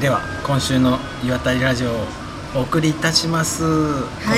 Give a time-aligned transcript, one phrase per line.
[0.00, 1.92] では今週の岩谷ラジオを
[2.56, 3.64] お送りいたします、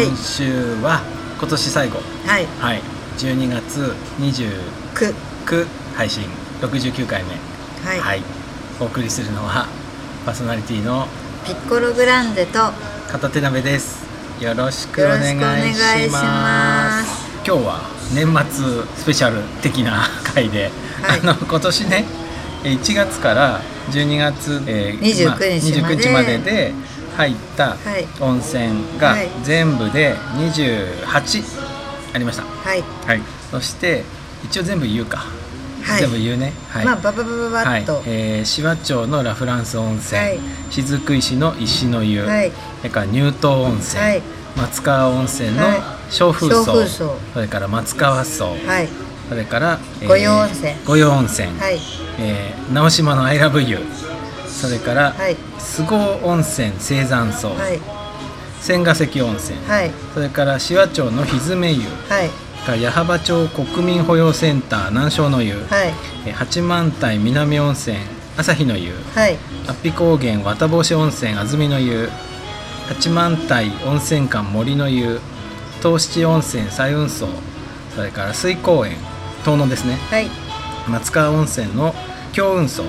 [0.00, 0.06] い。
[0.08, 1.02] 今週は
[1.38, 2.00] 今年最後。
[2.26, 2.46] はい。
[2.58, 2.82] はい。
[3.16, 5.14] 12月29
[5.46, 5.66] く。
[5.94, 6.24] 配信。
[6.60, 7.30] 69回目
[7.84, 8.22] はい、
[8.80, 9.68] お送りするのは
[10.24, 11.06] パーソナリティの
[11.44, 12.58] ピッコログランデと
[13.08, 14.02] 片手鍋です。
[14.42, 15.20] よろしくお願
[15.70, 17.38] いしまます。
[17.46, 17.80] 今日は
[18.12, 21.20] 年末スペシャル的な回で、はい。
[21.20, 22.04] あの今年ね
[22.64, 23.60] えー1月から
[23.90, 25.60] 12月、えー29日まで。
[25.60, 26.72] 29日までで
[27.16, 28.06] 入ったはい。
[28.20, 29.28] 温泉がはい。
[29.42, 31.42] 全部で28
[32.14, 32.82] ありました、はい。
[33.06, 34.04] はい、そして
[34.44, 35.24] 一応全部言うか、
[35.82, 36.00] はい。
[36.00, 36.84] 全部言うね、はい。
[36.84, 37.82] まあバババババはい。
[37.82, 40.40] ッと、えー、紫波町のラ・フランス温泉、はい。
[40.70, 42.52] 雫石の石の湯、はい。
[42.78, 44.22] それから乳頭温泉、はい。
[44.56, 45.64] 松川温泉の
[46.10, 46.86] 小風荘。
[47.32, 48.88] それから松川荘、はい
[49.28, 50.72] それから、御用温泉。
[50.86, 51.78] 御用温泉、はい。
[52.18, 53.78] えー直島のアイラブ湯
[54.46, 55.36] それから、はい。
[55.58, 57.80] 菅生温泉青山荘、はい。
[58.60, 59.90] 千ヶ関温泉、はい。
[60.14, 61.80] それから紫波町のひずめ湯。
[62.08, 62.30] はい。
[62.80, 65.92] 矢巾町国民保養センター南庄の湯、はい。
[66.26, 67.96] えー八幡平南温泉
[68.36, 68.92] 朝日の湯。
[69.14, 69.36] はい。
[69.66, 72.08] 安比高原綿帽子温泉安曇の湯。
[72.88, 75.20] 八幡平温泉館森の湯。
[75.82, 77.28] 東七温泉彩雲荘。
[77.96, 78.96] それから水公園
[79.44, 79.98] 遠野ですね。
[80.10, 80.28] はい。
[80.88, 81.94] 松川温泉の
[82.32, 82.82] 京雲荘。
[82.82, 82.88] は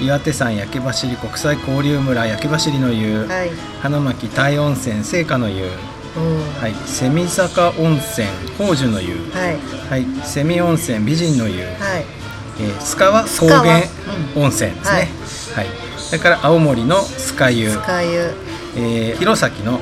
[0.00, 0.04] い。
[0.04, 3.50] 岩手山焼走り国際交流村焼走りの湯、はい。
[3.80, 5.64] 花巻大温泉聖火の湯。
[6.60, 6.74] はい。
[6.86, 9.14] 蝉坂温泉宝珠の湯。
[9.32, 9.56] はい。
[9.90, 10.06] はい。
[10.24, 12.04] 蝉温泉美人の湯、はい。
[12.58, 13.80] えー、須川草川原
[14.36, 15.08] うん温泉ですね、
[15.54, 15.66] はい。
[15.98, 18.30] それから青森の酸ヶ湯、スカユ
[18.76, 19.78] えー弘前の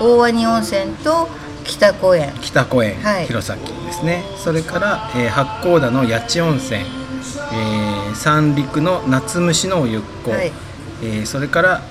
[0.00, 1.28] 大鰐温泉と
[1.64, 2.32] 北公園。
[2.40, 3.26] 北公園、はい。
[3.26, 4.22] 弘前ですね。
[4.36, 10.52] それから、えー八甲田の八千温泉、えー三陸の夏虫のお湯っこ、はい。
[11.02, 11.82] えーそれから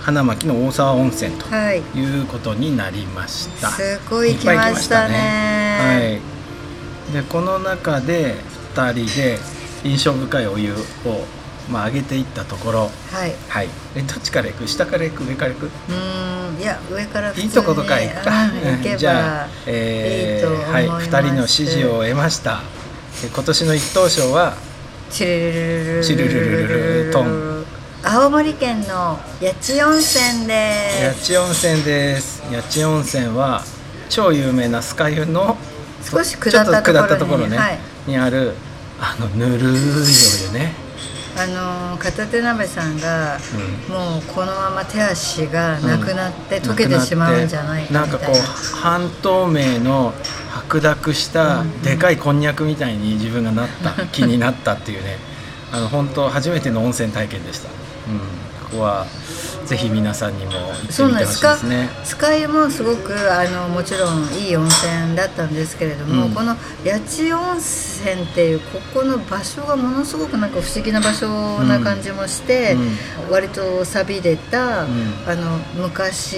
[0.00, 1.80] 花巻の大沢温泉とはい。
[1.80, 6.20] いうことになりました、すごい来ましたね。
[7.10, 8.36] はい、でこの中で
[8.74, 9.38] 2人で
[9.84, 10.76] 印象深いお湯を、
[11.70, 12.80] まあ、上げていったところ。
[12.80, 13.34] はい。
[13.48, 13.68] はい。
[13.94, 14.68] えどっちから行く？
[14.68, 15.24] 下から行く？
[15.24, 15.66] 上から行く？
[15.66, 16.60] うーん。
[16.60, 18.44] いや上からいいとことから行くか。
[18.44, 18.82] うん。
[18.82, 22.62] 行じゃあ、えーいいはい、2人の支持を得ました。
[23.22, 24.56] で今年の一等賞は？
[25.10, 27.64] チルルルルルチルルルルルトン
[28.04, 33.62] 青森県の八千温泉で八す千温泉です八千温泉は
[34.10, 35.56] 超有名な酸ヶ湯の
[36.02, 38.54] 少し下ったところにね、はいにある
[39.00, 40.74] あのぬるいお湯ね、
[41.38, 43.38] あのー片手鍋さんが
[43.88, 43.94] うん。
[43.94, 48.06] もうこのまま手足がなくなって溶けてしまうんじゃないかな。
[48.06, 50.12] んかこみたいうな半透明の
[50.50, 55.18] 白濁したでかいこんにゃくみたいに自分がなった 気になったっていうね。
[55.70, 57.72] あの本当初めての温泉体験でした、う
[58.14, 58.18] ん、
[58.70, 59.06] ここは
[59.68, 61.68] ぜひ皆さんにも行ってみてそうほなんですかしいです。
[61.68, 66.34] ねスカイもすごくあのもちろんいい温泉だったんですけれども、うん。
[66.34, 71.28] この八千温泉っていうここの場所がものすごくなんか不思議な場所
[71.64, 72.76] な感じもして、
[73.30, 75.14] 割と錆びれた、うん。
[75.26, 76.36] あの昔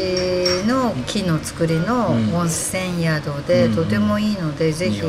[0.66, 2.34] の木の作りのうん。
[2.34, 3.76] 温泉宿で、うん。
[3.76, 5.02] とてもいいので、ぜひいい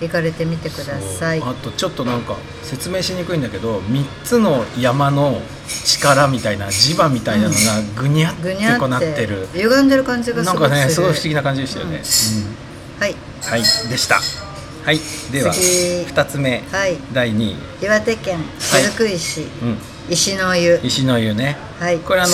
[0.00, 1.40] 行かれてみてください。
[1.40, 5.40] あとちょっとなんか説明しにくいんだけど3つの山の
[5.84, 7.58] 力みたいな磁場みたいなのが
[7.96, 9.46] ぐにゃってこうなっってる。
[9.48, 10.80] て歪んでる感じがすなんごくする。
[10.80, 12.02] かねすごい不思議な感じでしたよね、
[13.00, 13.50] はいうん。
[13.50, 13.60] はい。
[13.88, 14.20] でした。
[14.84, 15.00] はい。
[15.32, 15.62] では次。
[16.02, 16.62] 2つ目。
[16.70, 16.96] はい。
[17.12, 19.78] 第2位、岩手県雫石、うん、
[20.10, 20.78] 石の湯。
[20.82, 21.56] 石の湯ね。
[21.80, 21.98] はい。
[21.98, 22.32] これあの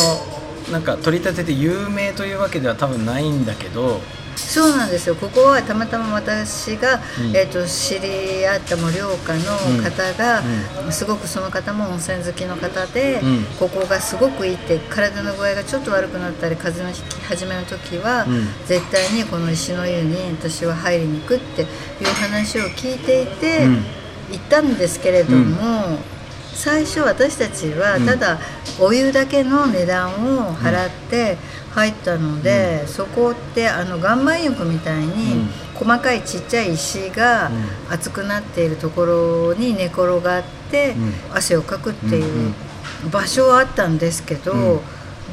[0.71, 4.01] なんか取り立てて有名というわけでは多分ないんだけど。
[4.37, 5.15] そうなんですよ。
[5.15, 7.37] ここはたまたま私が、うん。
[7.37, 10.43] えー、と知り合った盛岡の方が、
[10.91, 13.45] すごくその方も温泉好きの方で、うん。
[13.59, 18.47] ここがすごくいいって体の具合がちょっと悪くなったり風邪のひき始めの時は、うん。
[18.67, 21.69] 絶対にこの石の湯に私は入りに行くっていう
[22.21, 23.85] 話を聞いていて、うん。
[24.33, 25.99] 行ったんですけれども、
[26.63, 28.39] 最初私たちはただ
[28.79, 31.37] お湯だけの値段を払って
[31.75, 35.49] 入ったので、そこってあの岩盤浴みたいにうん。
[35.75, 37.93] 細かいちっちゃい石がうん。
[37.93, 41.13] 熱くなっているところに寝転がってうん。
[41.35, 42.55] 汗をかくっていうん
[43.09, 44.81] う場所はあったんですけど、うん。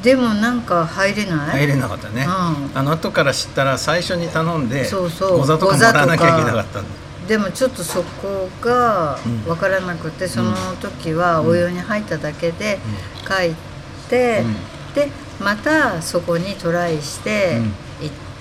[0.01, 1.59] でもなんか入れない？
[1.59, 2.29] 入れなかったね、うん。
[2.73, 5.37] あの後から知ったら最初に頼んでそうそう。
[5.37, 6.89] ご座とかもらわなきゃいけなかったんだ
[7.29, 9.43] でもちょっとそこがうん。
[9.43, 12.79] 分からなくて、その時はお湯に入っただけで
[13.27, 14.43] 帰って、
[14.95, 17.63] でまたそこにトライしてうん。
[17.65, 17.73] 行っ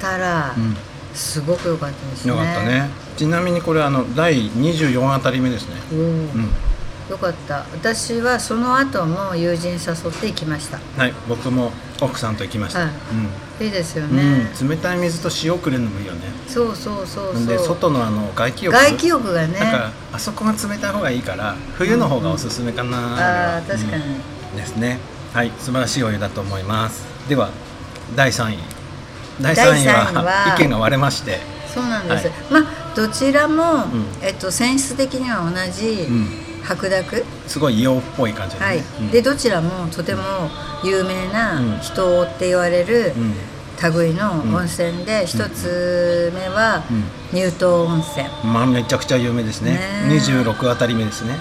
[0.00, 0.75] たら、うん。
[1.14, 2.31] すごく良かったですね。
[2.31, 2.88] よかったね。
[3.19, 5.75] ちなみにこれあの第24あたり目ですね。
[7.11, 7.67] よかった。
[7.75, 10.79] 私はその後も友人誘って行きました。
[10.96, 12.91] はい僕も奥さんと行きました、はい。
[13.61, 13.67] うん。
[13.67, 16.21] いいですよね、うん、冷たい水と塩くれるのもいいよね。
[16.47, 17.47] そうそうそうそう。
[17.47, 18.77] で外のあの外気浴？
[18.77, 19.59] 外気浴がね。
[19.59, 24.56] なんかあそこが冷たい方がいいから冬の方がおすすめかな、ああ確かに、うん。
[24.56, 24.99] ですね。
[25.33, 25.53] はい。
[25.59, 27.05] 素晴らしいお湯だと思います。
[27.29, 27.50] では
[28.15, 28.59] 第3位。
[29.41, 31.41] 第3位第三位はは意見が割れまして、
[31.73, 32.37] そうなんです、はい。
[32.50, 34.06] まあどちらも、ん。
[34.23, 36.29] えっと、泉質的には同じうん、
[36.62, 38.78] 白濁、すごい硫黄っぽい感じだはい。
[38.78, 39.10] ね、うん。
[39.10, 40.22] でどちらもとても
[40.84, 41.78] 有名なうん。
[41.81, 43.34] 人って言われるうん。
[43.94, 46.82] 類の温泉で一、つ目は
[47.31, 49.75] 乳頭温泉、まあめちゃくちゃ有名ですね。
[50.08, 51.38] ね26あたり目ですね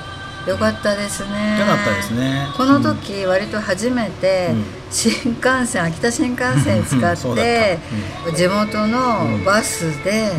[0.47, 1.59] よかったですね。
[1.59, 2.47] よかったですね。
[2.55, 4.63] この時割と初めてうん。
[4.89, 7.77] 新幹線秋田新幹線使って
[8.31, 10.31] っ地元のバスで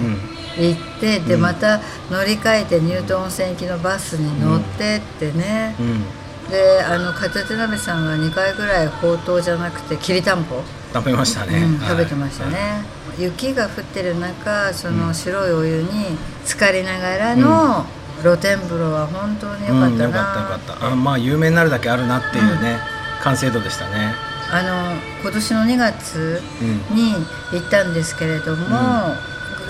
[0.57, 1.43] 行ってでうん。
[1.43, 5.77] また乗り換えて乳頭温泉行きのバスに乗ってってね。
[5.79, 6.05] うん、うん、
[6.51, 10.63] であの片手鍋さんが2回ぐらいほうとうじゃなくてきりたんぽ、
[10.95, 11.89] 食べましたね、うん、はい。
[11.91, 12.83] 食べてましたね、
[13.19, 16.17] 雪が降ってる中その白いお湯に
[16.47, 17.85] 浸かりながらの
[18.23, 20.87] 露天風呂は本当に良かったな、うん、よかったよかった。
[20.93, 22.79] あまあ有名になるだけあるなっていうね、
[23.23, 24.15] 完成度でしたね。
[24.51, 26.97] あの今年の2月うん。
[26.97, 27.13] に
[27.53, 29.15] 行ったんですけれども、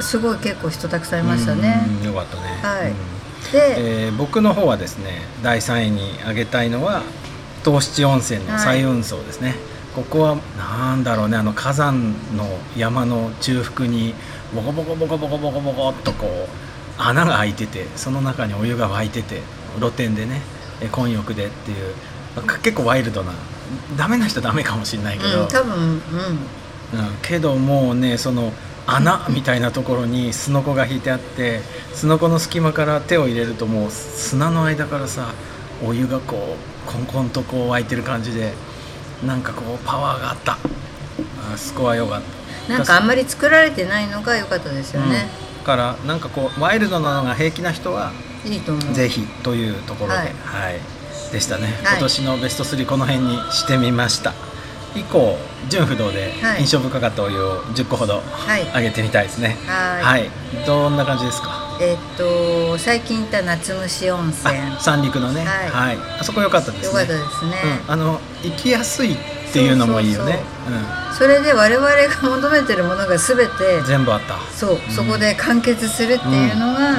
[0.01, 2.43] すごい結構人たくさんいましたね、うんよかったね。
[2.63, 2.91] はい。
[2.91, 3.19] うん。
[3.53, 7.03] で、えー僕の方はですね第3位に挙げたいのは
[7.65, 9.55] 東七温泉の彩雲荘ですね、
[9.95, 12.47] ここはなんだろうねあの火山の
[12.77, 14.15] 山の中腹に
[14.55, 16.68] ボコボコボコボコボコボコっとこう
[16.99, 19.41] 穴が開いててその中にお湯が沸いてて
[19.79, 20.41] 露天でね
[20.81, 21.95] え混浴でっていう
[22.43, 23.33] か結構ワイルドな
[23.97, 25.99] ダメな人はダメかもしれないけど、うん、多分うん。
[26.91, 28.53] うん、けどもうねその
[28.87, 31.61] 穴みたいなところにすのこが引いてあって
[31.93, 35.35] すのこの隙間から手を入れるともう砂の間からさ
[35.85, 36.57] お湯がこ
[36.89, 38.55] うコンコンとこう湧いてる感じで
[39.25, 40.59] なんかこうパワーがあった。
[41.53, 42.39] あそこは良かった。
[42.73, 45.19] なんかあんまり作られてないのが良かったですよね、うん、だ
[45.69, 48.13] からなんかこうワイルドなのが平気な人は
[48.47, 48.95] いいと思う。
[48.95, 50.79] ぜひというところで、ははい。
[50.79, 51.99] いでしたね、はい。
[51.99, 54.33] 今年のベスト3この辺にしてみました。
[54.97, 55.37] 以降
[55.69, 56.61] 純不動ではい。
[56.61, 58.65] 印象深かったお湯を10個ほどはい。
[58.75, 59.59] 上げてみたいですね。
[59.67, 60.03] はい。
[60.03, 60.31] はい。
[60.67, 61.77] どんな感じですか？
[61.83, 64.57] えっと最近行った夏虫温泉。
[64.57, 65.45] あ三陸のね。
[65.45, 65.99] はい。
[66.19, 66.87] あそこ良かったですね。
[66.87, 67.57] 良かったですね、
[67.87, 69.19] うん、あの行きやすい
[69.49, 70.39] っていうのもいいよね
[71.19, 73.43] それで我々が求めてるものが全て
[73.81, 74.39] うん、全部あった。
[74.53, 76.95] そう、そこで完結するっていうのが、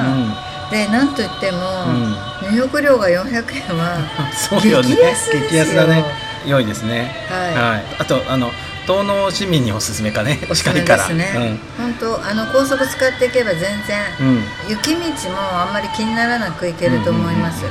[0.70, 1.58] でなんといっても、
[2.42, 3.96] 入浴料が400円は
[4.36, 4.94] そうよね。
[5.48, 6.04] 激安だね。
[6.44, 7.26] 良いですね。
[7.30, 7.84] はい。
[7.98, 8.52] あとあの
[8.86, 10.38] 東能市民におすすめかね。
[10.50, 11.08] おすすめ近いから。
[11.08, 17.64] ですね、本当あの高速使っていけば全然、雪道もあんまり気にならなく行けると思います、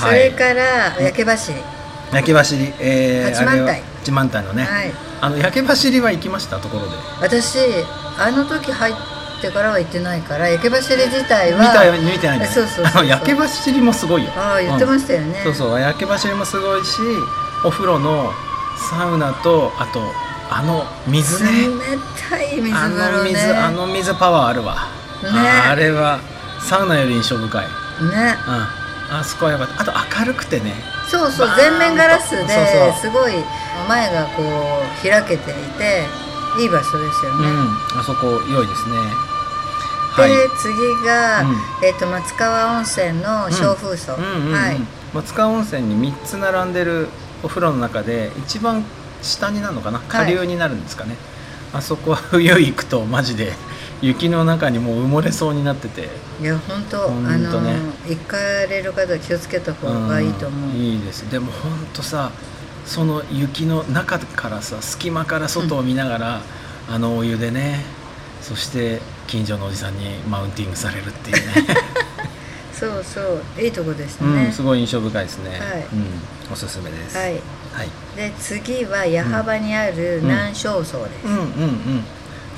[0.00, 1.58] それから焼け走り、
[2.12, 3.74] 焼け走り、えー、八幡平。
[3.74, 4.92] 八幡平のね、はい。
[5.20, 6.58] あの焼け走りは行きました？
[6.58, 6.96] ところで。
[7.20, 7.58] 私
[8.18, 8.94] あの時入っ
[9.40, 12.46] てからは行ってないから焼け走り自体は見たよ見てないね。
[12.46, 14.30] そうそうそう焼け走りもすごいよ。
[14.36, 15.80] ああ言ってましたよね、そうそう。
[15.80, 17.00] 焼け走りもすごいし
[17.64, 18.30] お風呂の
[18.90, 20.00] サウナとあと
[20.50, 21.50] あの水ね。
[21.62, 21.98] 冷
[22.28, 23.32] たい水あ風呂ね。
[23.32, 24.74] の水あの水パワーあるわ、
[25.22, 25.30] ね。
[25.30, 26.20] あれは
[26.60, 27.66] サウナより印象深い、
[28.02, 29.82] うん、ねあそこはよかった。
[29.82, 30.74] あと明るくてね
[31.12, 32.48] そうそう全面ガラスで
[32.96, 33.34] すごい
[33.86, 36.06] 前がこう開けていて
[36.58, 38.00] いい場所ですよね、うん。
[38.00, 38.96] あそこ良いですね。
[40.16, 40.32] で、はい。
[40.58, 40.74] 次
[41.06, 41.56] が、うん。
[41.84, 44.80] えっと松川温泉の小風荘、はい。
[45.14, 47.08] 松川温泉に3つ並んでる
[47.42, 48.84] お風呂の中で一番
[49.20, 50.00] 下になるのかな？
[50.08, 51.16] 下流になるんですかね、
[51.74, 53.52] あそこは 冬行くとマジで
[54.02, 56.08] 雪の中にもう埋もれそうになってて。
[56.40, 57.76] いや本当ほんとあのね
[58.08, 58.36] 行か
[58.68, 61.30] れる方は気をつけた方がいいと思う、んいいです。
[61.30, 62.32] でも本当さ
[62.84, 66.40] その雪の中からさ隙間から外を見ながら、
[66.90, 67.84] あのお湯でね
[68.40, 71.76] そして近所のおじさんにマウンティングされるっていうね、
[72.74, 73.42] そうそう。
[73.56, 75.86] いいとこでしたうん、ね、すごい印象深いですね、はい。
[75.92, 77.16] うん、おすすめです。
[77.16, 77.34] はい。
[77.72, 77.88] はい。
[78.16, 82.04] で次は矢幅にある南昌荘です、うんうんうん。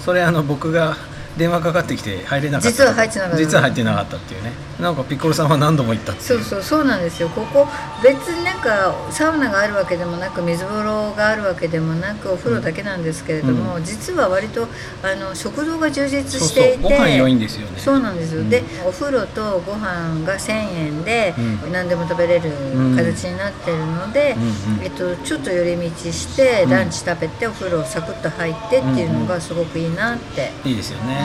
[0.02, 0.96] それあの僕が
[1.36, 3.38] 電話かかってきて入れなかった実は入ってなかった。
[3.38, 4.52] 実は入ってなかったっていうね。
[4.80, 7.28] なんかピッコロさんは何度も行ったそうそうそうなんですよ。
[7.28, 7.66] ここ
[8.02, 14.68] 別になんかサウナがあるわけでもなく水風呂があるわけでもなくお風呂だけなんですけれども、実は割と
[15.02, 17.78] あの食堂が充実していてそうご飯良いんですよね。
[17.78, 18.50] そうなんですよ、うん。
[18.50, 21.72] でお風呂とご飯が1000円でうん。
[21.72, 22.50] 何でも食べれる
[22.96, 24.84] 形になってるので、うんうん。
[24.84, 26.70] えっと、ちょっと寄り道してうん。
[26.70, 31.23] ランチ食べてお風呂サクッと入ってっていうのがすごくいいなって、いいですよね、うん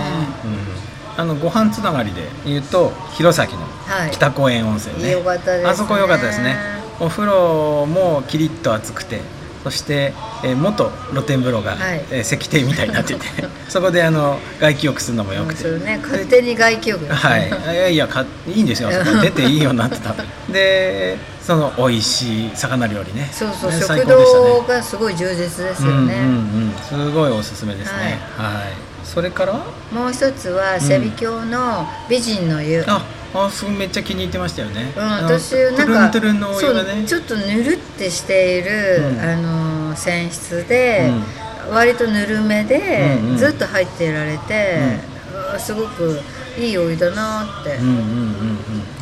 [1.18, 3.54] あのご飯つながりで言うと弘前の
[3.86, 4.12] はい。
[4.12, 5.70] 北公園温泉ね、よかったですね。
[5.70, 6.56] あそこ良かったですね。
[7.00, 9.20] お風呂もキリッと熱くて
[9.64, 10.14] そして、
[10.44, 12.06] えー元露天風呂が、はい。
[12.12, 13.26] えー石庭みたいになってて
[13.68, 16.00] そこであの外気浴するのもよくて、ね。
[16.02, 17.04] 勝手に外気浴。
[17.04, 18.90] ねはい、いやいやかいいんですよ。
[18.90, 20.16] あそこ出ていいようになってた。
[20.50, 21.18] で
[21.50, 23.28] その美味しい魚料理ね。
[23.32, 28.20] そうそうね食堂がすごい充実ですよね、うんうんうん、すごいおすすめですね。
[28.38, 29.54] はい、それから？
[29.92, 33.04] もう一つはセビ峡の美人の湯、あ
[33.34, 36.22] あすごいめっちゃ気に入ってましたよね、うん、私なんかね。
[36.54, 39.20] そうちょっとぬるってしている、うん。
[39.20, 41.12] あの泉質で、
[41.72, 43.38] 割とぬるめで、うんうん。
[43.38, 45.00] ずっと入っていられて、
[45.58, 46.20] すごく
[46.60, 48.00] いいお湯だなって、うんうんうん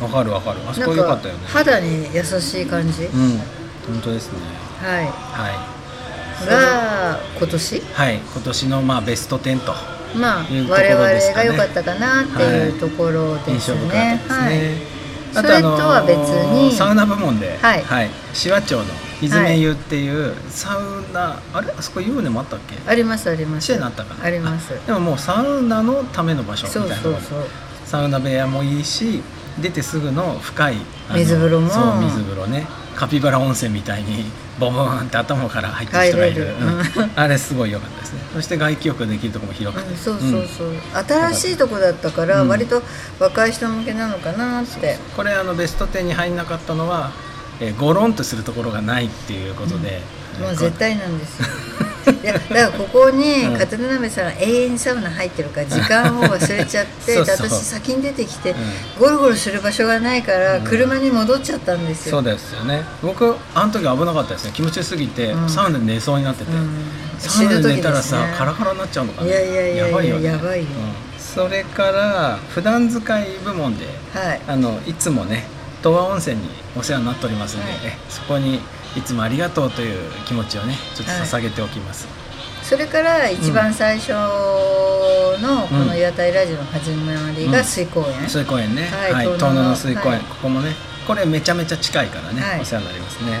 [0.00, 0.04] ん。
[0.04, 0.60] わかるわかる。
[0.68, 1.40] あそこ良かったよね。
[1.46, 3.38] 肌に優しい感じ、うん。
[3.86, 4.38] 本当ですね。
[4.80, 5.04] はい。
[5.06, 6.46] はい。
[6.46, 7.82] が今年？
[7.92, 8.16] はい。
[8.16, 9.74] 今年のまあベスト10と。
[10.16, 14.86] まあいうところ我々が良かったかなっていうところで印象深かすねったですね、
[15.34, 16.72] それとは別に。
[16.72, 17.84] サウナ部門で、はい。
[18.28, 18.84] 紫波町の
[19.20, 21.72] 泉湯っていうサウナ、あれ？
[21.76, 22.76] あそこ湯船もあったっけ？
[22.88, 23.66] ありますあります。
[23.66, 24.24] シェになったかな？
[24.24, 24.70] あります。
[24.86, 27.20] でももうサウナのための場所みたそいうな
[27.84, 29.22] サウナ部屋もいいし
[29.60, 30.76] 出てすぐの深い
[31.14, 31.68] 水風呂も。
[31.68, 32.66] そう水風呂ね。
[32.94, 34.24] カピバラ温泉みたいに
[34.58, 36.46] ボブーンって頭から入ってる人がいる。
[36.46, 37.10] うん。
[37.14, 38.20] あれすごい良かったですね。
[38.32, 39.96] そして外気浴できるところも広くて、うん。
[39.96, 40.72] そうそうそう、
[41.04, 42.48] 新しいとこだったからうん。
[42.48, 42.82] 割と
[43.20, 47.12] 若い人向けなのかなって、これあのベスト10に入んなかったのは、
[47.60, 50.00] えーゴロンとするところがないっていうことで、
[50.40, 51.46] もう絶対なんですよ。
[52.22, 53.58] いやだからここに うん。
[53.58, 58.56] 片野鍋さんは永遠にサウナ入ってるから 時間を忘れちゃって私先に出てきて、うん。
[58.98, 60.64] ゴロゴロする場所がないからうん。
[60.64, 62.82] 車に戻っちゃったんですよ、そうですよね。
[63.02, 64.52] 僕あの時危なかったですね。
[64.54, 65.48] 気持ちよすぎて、うん。
[65.50, 66.70] サウナで寝そうになってて、うん。
[67.18, 68.34] サウナで寝たらさ、ね。
[68.38, 69.26] カラカラになっちゃうのかな。
[69.26, 70.26] いやいやいやいやばいよね。
[70.28, 70.66] やばいよ。
[70.66, 71.20] うん。
[71.20, 74.40] それから普段使い部門ではい。
[74.48, 75.46] あのいつもね
[75.78, 77.80] 東和温泉にお世話になっておりますので、はい。
[77.84, 78.60] えそこに
[78.96, 82.08] いつもありがとうという気持ちをねちょっと捧げておきます、
[82.62, 88.88] それから一番最初のこの「岩谷ラジオ」の始まりが水公園、水公園ね。
[88.90, 90.20] はいはい、遠野の水公園、はい。
[90.20, 90.74] ここもね
[91.06, 92.60] これめちゃめちゃ近いからね、はい。
[92.60, 93.40] お世話になりますね、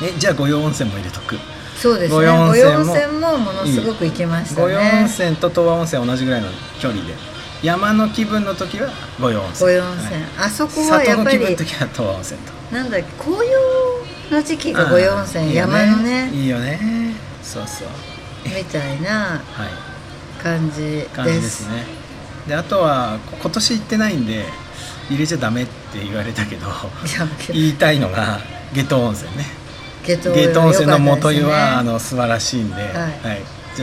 [0.00, 1.38] うん、えじゃあ御用温泉も入れとく。
[1.76, 2.16] そうですね。
[2.16, 2.76] 御用温御泉
[3.20, 6.48] ももものすごく行けました御用温ね泉と東和温泉同じぐらいの
[6.80, 7.14] 距離で
[7.62, 9.60] 山の気分の時は御用温泉。
[9.60, 10.22] 御用温泉、はい。
[10.38, 13.46] あそこはやっぱり気分の時は東和温泉となんだっけ紅
[14.30, 16.30] 葉の時期が御用温泉あーいいよ山のね。
[16.32, 17.14] いいよね。
[17.42, 17.88] そうそう。
[18.44, 20.42] みたいなはい。
[20.42, 21.10] 感じです。
[21.10, 21.84] 感じですね。
[22.46, 24.44] であとはこ今年行ってないんで
[25.10, 26.66] 入れちゃダメって言われたけど
[27.52, 28.38] 言いたいのが
[28.72, 29.44] 下東温泉ね。
[30.04, 32.92] ゲトゲート温泉の元湯は、あのの素晴らしいんで、はい。
[32.92, 33.36] じゃあ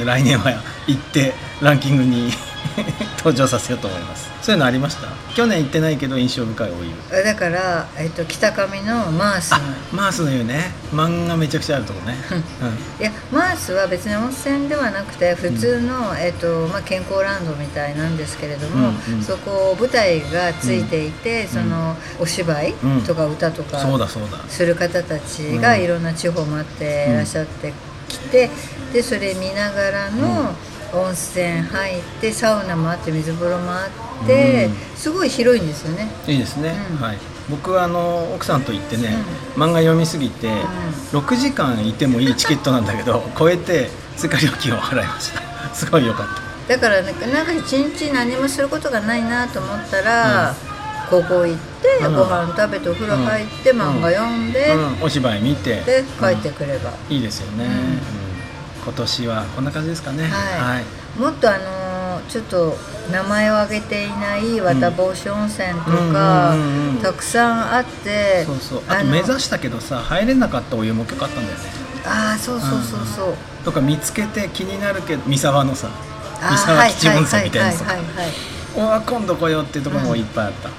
[0.04, 0.52] 来年は
[0.88, 2.32] 行ってランキングに
[3.20, 4.30] 登場させようと思います。
[4.42, 5.08] そういうのありました？
[5.34, 7.24] 去年行ってないけど印象深いお湯。
[7.24, 9.62] だから、えっと、北上のマースのあ
[9.92, 10.72] マースの湯ね。
[10.92, 12.16] 漫画めちゃくちゃあるとこね、
[13.00, 19.24] いやマースは別に温泉ではなくて普通の、えっとまあ、健康ランドみたいなんですけれども、うんうん。
[19.24, 21.48] そこ舞台がついていて、ん。
[21.48, 23.02] そのお芝居うん。
[23.04, 24.40] とか歌とうん、かそうだそうだ。
[24.50, 25.82] する方たちがうん。
[25.84, 27.74] いろんな地方回っていらっしゃって
[28.26, 28.50] きて、
[28.94, 30.54] でそれ見ながらの
[30.94, 33.88] 温泉入ってサウナもあって水風呂もあ
[34.24, 34.74] って、うん。
[34.96, 36.08] すごい広いんですよね。
[36.28, 36.98] いいですね、うん。
[36.98, 37.18] はい。
[37.50, 39.18] 僕はあの奥さんと行ってね、
[39.56, 40.50] 漫画読みすぎて、
[41.12, 45.42] 6時間いてもいいチケットなんだけど 超えて追加料金を払いました。
[45.76, 46.28] すごい良かっ
[46.68, 46.76] た。
[46.76, 50.56] だからなんかなんか一日何もすることがないなと思ったら、
[51.10, 51.58] 高校行っ
[52.00, 52.16] て、うん。
[52.16, 53.82] ご飯食べてお風呂入って、うん。
[53.82, 55.82] 漫画読んで、うん、お芝居見て。
[55.82, 57.72] で帰ってくれば、いいですよね、うん。
[57.72, 58.00] うん。
[58.84, 60.24] 今年はこんな感じですかね。
[60.26, 61.20] はい。
[61.20, 61.96] もっとあのー
[62.30, 62.78] ちょっと
[63.12, 66.62] 名前を挙げていない綿帽子温泉とか、うん。
[66.62, 68.82] うんうんうんたくさんあってそうそう。
[68.88, 71.64] あとの目指したけどさ入れなかったお湯も結構あったんだよね。
[72.06, 75.90] ああそうそうそうそう、とか見つけて気になるけど三沢のさ
[76.42, 77.86] あ三沢吉温泉みたいなさ。
[78.76, 80.74] 今度来ようっていうところもいっぱいあった、うん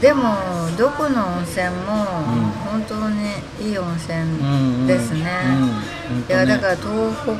[0.00, 0.34] でも
[0.76, 2.66] どこの温泉もん。
[2.66, 6.18] 本当にいい温うん泉ですね、うん。
[6.18, 6.86] うんいやだ本から東
[7.22, 7.32] 北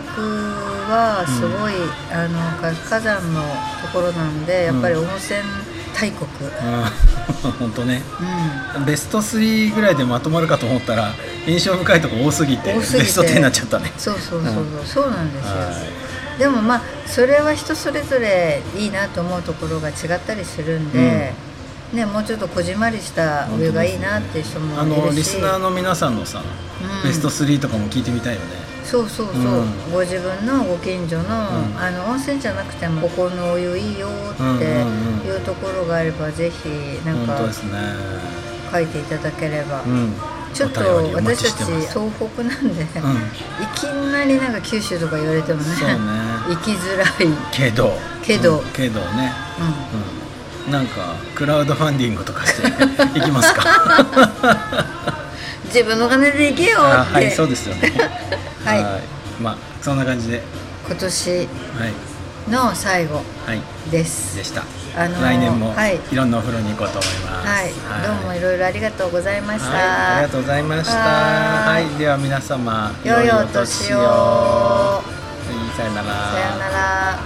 [0.91, 1.75] はすごい、
[2.11, 3.43] あのか火山の
[3.83, 5.41] ところなんでやっぱり温泉
[5.95, 6.29] 大国、
[7.59, 8.03] 本当ね。
[8.77, 8.85] うん。
[8.85, 11.13] ベスト3ぐらいでまとまるかと思ったら
[11.47, 13.05] 印象深いとこ多すぎて多すぎて。
[13.05, 13.93] ベスト10になっちゃったね。
[13.99, 14.87] そうそうそうそう、うん。
[14.87, 16.07] そうなんですよ、は
[16.39, 21.33] でもまあそれは人それぞれいいなと思うところが違ったりするんで、
[21.93, 25.01] ね、もうちょっとこじんまりしたお湯がいいなっていう人もあいるし。
[25.01, 27.09] のリスナーの皆さんのさ、うん。
[27.09, 28.47] ベスト3とかも聞いてみたいよね。
[28.85, 29.93] そうそうそう、うん。
[29.93, 31.79] ご自分のご近所の,、ん。
[31.79, 34.65] あの温泉じゃなくてもここのお湯いいよって
[35.29, 36.69] いうところがあればぜひ
[37.05, 37.39] なんか
[38.73, 40.13] 書いていただければ、うん。
[40.53, 40.81] ちょっと
[41.15, 42.87] 私たち東北なんで、うん。
[42.87, 45.69] いきなりなんか九州とか言われてもね
[46.49, 47.93] 行きづらい、うん、けど。
[48.23, 48.59] けど。
[48.59, 48.65] うん。
[48.73, 49.33] けどね。
[49.61, 50.26] うん
[50.71, 52.69] なんかクラウドファンディングとかして
[53.19, 53.63] いきますか？
[55.67, 57.93] 自分の金で行けよって、あはいそうですよね。
[58.65, 58.85] はい。
[59.41, 60.43] まあそんな感じで。
[60.89, 61.49] 今年はい。
[62.51, 63.61] の最後はい。
[63.91, 64.63] ですでした、
[64.97, 65.99] あのー来年もはい。
[66.11, 67.49] いろんなお風呂に行こうと思います。
[67.49, 67.73] はい、
[68.07, 70.95] どうもいろいろありがとうございました、はい、ありがとうございました。
[70.97, 71.87] ははい。
[71.87, 73.99] い、では皆様、良いお年を。
[73.99, 75.07] はい
[75.77, 76.05] さよなら。
[76.05, 77.19] さようなら